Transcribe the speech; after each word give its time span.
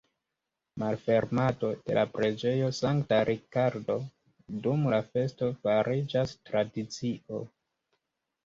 Malfermado 0.83 1.69
de 1.89 1.97
la 1.97 2.05
preĝejo 2.15 2.71
Sankta 2.77 3.19
Rikardo 3.29 3.99
dum 4.65 4.89
la 4.95 5.01
festo 5.13 5.51
fariĝas 5.67 6.35
tradicio. 6.49 7.45